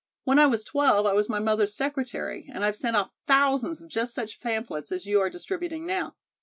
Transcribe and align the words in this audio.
When 0.23 0.39
I 0.39 0.47
was 0.47 0.63
twelve, 0.63 1.05
I 1.05 1.13
was 1.13 1.29
my 1.29 1.37
mother's 1.37 1.75
secretary, 1.75 2.49
and 2.51 2.65
I've 2.65 2.75
sent 2.75 2.95
off 2.95 3.11
thousands 3.27 3.79
of 3.81 3.87
just 3.87 4.15
such 4.15 4.41
pamphlets 4.41 4.91
as 4.91 5.05
you 5.05 5.21
are 5.21 5.29
distributing 5.29 5.85
now. 5.85 6.15